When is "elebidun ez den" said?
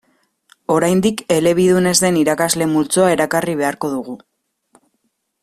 1.35-2.17